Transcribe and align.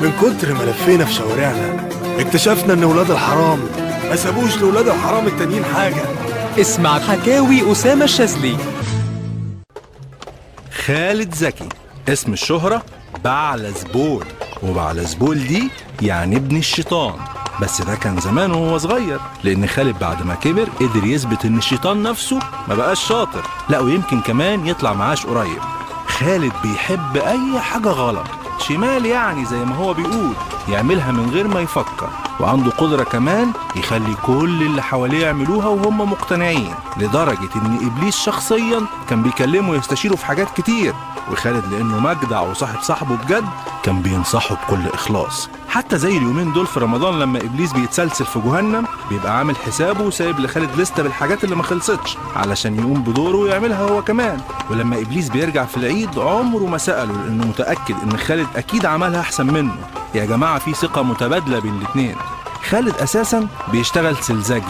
من 0.00 0.12
كتر 0.20 0.54
ما 0.54 0.62
لفينا 0.62 1.04
في 1.04 1.12
شوارعنا 1.12 1.88
اكتشفنا 2.18 2.72
إن 2.72 2.84
ولاد 2.84 3.10
الحرام 3.10 3.58
ما 4.08 4.16
سابوش 4.16 4.56
لولاد 4.58 4.88
الحرام 4.88 5.26
التانيين 5.26 5.64
حاجة. 5.64 6.02
اسمع 6.60 6.98
حكاوي 7.00 7.72
أسامة 7.72 8.04
الشاذلي. 8.04 8.56
خالد 10.86 11.34
زكي 11.34 11.68
اسم 12.08 12.32
الشهرة 12.32 12.82
بعلزبول 13.24 14.24
وبعلزبول 14.62 15.46
دي 15.46 15.70
يعني 16.02 16.36
ابن 16.36 16.56
الشيطان 16.56 17.14
بس 17.62 17.82
ده 17.82 17.94
كان 17.94 18.20
زمان 18.20 18.50
وهو 18.50 18.78
صغير 18.78 19.20
لأن 19.44 19.66
خالد 19.66 19.98
بعد 19.98 20.26
ما 20.26 20.34
كبر 20.34 20.68
قدر 20.80 21.04
يثبت 21.04 21.44
إن 21.44 21.58
الشيطان 21.58 22.02
نفسه 22.02 22.38
ما 22.68 22.74
بقاش 22.74 23.08
شاطر 23.08 23.42
لا 23.68 23.80
ويمكن 23.80 24.20
كمان 24.20 24.66
يطلع 24.66 24.92
معاش 24.92 25.26
قريب. 25.26 25.58
خالد 26.18 26.52
بيحب 26.62 27.16
أي 27.16 27.60
حاجة 27.60 27.88
غلط. 27.88 28.24
شمال 28.58 29.06
يعني 29.06 29.44
زي 29.44 29.64
ما 29.64 29.76
هو 29.76 29.94
بيقول 29.94 30.32
يعملها 30.68 31.12
من 31.12 31.30
غير 31.30 31.48
ما 31.48 31.60
يفكر 31.60 32.08
وعنده 32.40 32.70
قدرة 32.70 33.04
كمان 33.04 33.52
يخلي 33.76 34.14
كل 34.26 34.62
اللي 34.62 34.82
حواليه 34.82 35.26
يعملوها 35.26 35.66
وهم 35.66 36.10
مقتنعين 36.10 36.74
لدرجة 36.96 37.48
إن 37.56 37.78
إبليس 37.92 38.16
شخصيا 38.16 38.86
كان 39.08 39.22
بيكلمه 39.22 39.70
ويستشيره 39.70 40.14
في 40.16 40.26
حاجات 40.26 40.48
كتير 40.56 40.94
وخالد 41.32 41.72
لأنه 41.72 42.00
مجدع 42.00 42.40
وصاحب 42.40 42.80
صاحبه 42.80 43.16
بجد 43.16 43.44
كان 43.82 44.02
بينصحه 44.02 44.54
بكل 44.54 44.88
إخلاص. 44.94 45.48
حتى 45.68 45.98
زي 45.98 46.16
اليومين 46.16 46.52
دول 46.52 46.66
في 46.66 46.80
رمضان 46.80 47.18
لما 47.18 47.38
إبليس 47.38 47.72
بيتسلسل 47.72 48.24
في 48.24 48.38
جهنم 48.40 48.86
بيبقى 49.10 49.38
عامل 49.38 49.56
حسابه 49.56 50.04
وسايب 50.04 50.40
لخالد 50.40 50.70
لستة 50.80 51.02
بالحاجات 51.02 51.44
اللي 51.44 51.56
ما 51.56 51.62
خلصتش 51.62 52.18
علشان 52.36 52.78
يقوم 52.78 53.02
بدوره 53.02 53.36
ويعملها 53.36 53.82
هو 53.82 54.02
كمان. 54.02 54.40
ولما 54.70 54.96
إبليس 55.00 55.28
بيرجع 55.28 55.64
في 55.64 55.76
العيد 55.76 56.18
عمره 56.18 56.66
ما 56.66 56.78
سأله 56.78 57.12
لأنه 57.12 57.46
متأكد 57.46 57.94
إن 58.02 58.16
خالد 58.18 58.46
أكيد 58.56 58.86
عملها 58.86 59.20
أحسن 59.20 59.46
منه. 59.46 59.74
يا 60.14 60.24
جماعة 60.24 60.58
في 60.58 60.74
ثقة 60.74 61.02
متبادلة 61.02 61.58
بين 61.58 61.74
الاتنين. 61.78 62.16
خالد 62.68 62.94
أساسا 62.94 63.48
بيشتغل 63.72 64.16
سلزجي. 64.16 64.62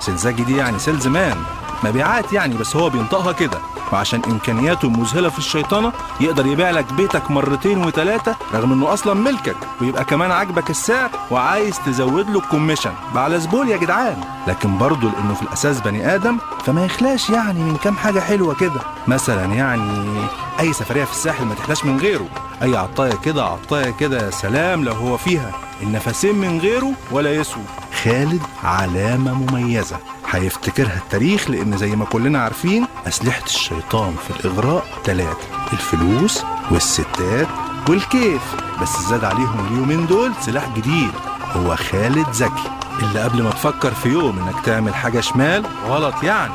سلزجي 0.00 0.42
دي 0.42 0.56
يعني 0.56 0.78
sales 0.78 1.06
man. 1.06 1.36
مبيعات 1.84 2.32
يعني 2.32 2.56
بس 2.56 2.76
هو 2.76 2.90
بينطقها 2.90 3.32
كده. 3.32 3.58
وعشان 3.92 4.22
إمكانياته 4.30 4.86
المذهله 4.86 5.28
في 5.28 5.38
الشيطنه 5.38 5.92
يقدر 6.20 6.46
يبيع 6.46 6.70
لك 6.70 6.92
بيتك 6.92 7.30
مرتين 7.30 7.84
وثلاثه 7.84 8.36
رغم 8.54 8.72
إنه 8.72 8.92
أصلا 8.92 9.14
ملكك 9.14 9.56
ويبقى 9.80 10.04
كمان 10.04 10.30
عاجبك 10.30 10.70
السعر 10.70 11.10
وعايز 11.30 11.80
تزود 11.86 12.30
له 12.30 12.38
ال 12.38 12.42
commission. 12.42 12.92
على 13.14 13.40
زبول 13.40 13.68
يا 13.68 13.76
جدعان. 13.76 14.20
لكن 14.48 14.78
برضه 14.78 15.10
لأنه 15.10 15.34
في 15.34 15.42
الأساس 15.42 15.80
بني 15.80 16.14
آدم 16.14 16.38
فما 16.66 16.84
يخلاش 16.84 17.30
يعني 17.30 17.60
من 17.60 17.76
كام 17.76 17.96
حاجة 17.96 18.20
حلوة 18.20 18.54
كده. 18.54 18.80
مثلا 19.08 19.44
يعني 19.44 20.18
أي 20.60 20.72
سفرية 20.72 21.04
في 21.04 21.12
الساحل 21.12 21.44
ما 21.44 21.54
تحلاش 21.54 21.84
من 21.84 21.98
غيره. 21.98 22.26
أي 22.62 22.76
عطاية 22.76 23.14
كده 23.14 23.44
عطاية 23.44 23.90
كده 23.90 24.24
يا 24.26 24.30
سلام 24.30 24.84
لو 24.84 24.92
هو 24.92 25.16
فيها. 25.16 25.50
النفسين 25.82 26.34
من 26.34 26.58
غيره 26.58 26.92
ولا 27.10 27.34
يسوى. 27.34 27.62
خالد 28.02 28.42
علامة 28.64 29.34
مميزة. 29.34 29.96
هيفتكرها 30.30 30.96
التاريخ 30.96 31.50
لأن 31.50 31.76
زي 31.76 31.96
ما 31.96 32.04
كلنا 32.04 32.42
عارفين 32.42 32.86
أسلحة 33.08 33.44
الشيطان 33.44 34.14
في 34.28 34.40
الإغراء 34.40 34.84
ثلاثة 35.04 35.38
الفلوس 35.72 36.42
والستات 36.70 37.46
والكيف 37.88 38.42
بس 38.82 38.96
زاد 39.08 39.24
عليهم 39.24 39.66
اليومين 39.70 40.06
دول 40.06 40.32
سلاح 40.40 40.68
جديد 40.76 41.10
هو 41.56 41.76
خالد 41.76 42.32
زكي. 42.32 42.70
اللي 43.02 43.20
قبل 43.22 43.42
ما 43.42 43.50
تفكر 43.50 43.90
في 43.94 44.08
يوم 44.08 44.38
إنك 44.38 44.64
تعمل 44.64 44.94
حاجة 44.94 45.20
شمال 45.20 45.66
غلط 45.88 46.22
يعني. 46.22 46.52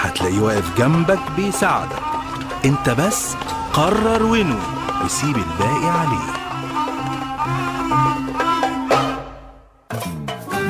هتلاقيه 0.00 0.40
واقف 0.40 0.78
جنبك 0.78 1.18
بيساعدك. 1.36 2.02
أنت 2.64 2.90
بس 2.90 3.34
قرر 3.72 4.22
وينه 4.22 4.58
وسيب 5.04 5.36
الباقي 5.36 5.86
عليه. 6.00 6.45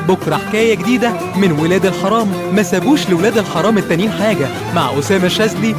بكرة 0.07 0.35
حكاية 0.35 0.75
جديدة 0.75 1.13
من 1.35 1.51
ولاد 1.51 1.85
الحرام. 1.85 2.27
ما 2.55 2.63
سابوش 2.63 3.09
لولاد 3.09 3.37
الحرام 3.37 3.77
التانيين 3.77 4.11
حاجة. 4.11 4.47
مع 4.75 4.99
أسامة 4.99 5.25
الشاذلي 5.25 5.75